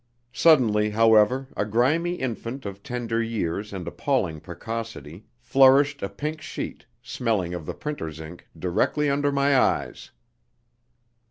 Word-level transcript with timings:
Suddenly, 0.33 0.89
however, 0.89 1.47
a 1.55 1.63
grimy 1.63 2.15
infant 2.15 2.65
of 2.65 2.81
tender 2.81 3.21
years 3.21 3.71
and 3.71 3.87
appalling 3.87 4.39
precocity 4.39 5.25
flourished 5.37 6.01
a 6.01 6.09
pink 6.09 6.41
sheet, 6.41 6.87
smelling 7.03 7.53
of 7.53 7.67
the 7.67 7.75
printer's 7.75 8.19
ink, 8.19 8.47
directly 8.57 9.11
under 9.11 9.31
my 9.31 9.55
eyes. 9.55 10.09